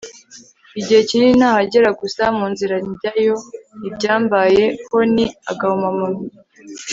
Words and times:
igihe 0.79 1.01
kinini 1.09 1.37
ntahagera 1.39 1.89
gusa 2.01 2.23
mu 2.37 2.45
nzira 2.51 2.75
njyayo 2.89 3.35
ibyambaye 3.87 4.63
ho 4.87 4.97
ni 5.13 5.25
agahumamunwa 5.51 6.19